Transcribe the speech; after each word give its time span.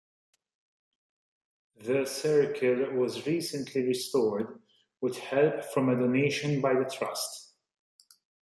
The 1.77 2.05
circle 2.07 2.91
was 2.97 3.27
recently 3.27 3.85
restored 3.85 4.59
with 4.99 5.19
help 5.19 5.63
from 5.65 5.89
a 5.89 5.95
donation 5.95 6.59
by 6.59 6.73
the 6.73 6.85
trust. 6.89 7.53